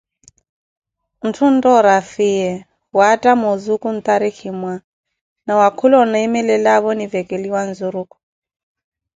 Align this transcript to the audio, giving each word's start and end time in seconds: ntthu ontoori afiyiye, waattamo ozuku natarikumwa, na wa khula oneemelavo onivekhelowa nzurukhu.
ntthu 1.27 1.41
ontoori 1.49 1.89
afiyiye, 1.99 2.53
waattamo 2.97 3.45
ozuku 3.53 3.87
natarikumwa, 3.93 4.73
na 5.45 5.53
wa 5.59 5.67
khula 5.77 5.95
oneemelavo 6.03 6.87
onivekhelowa 6.93 7.61
nzurukhu. 7.69 8.17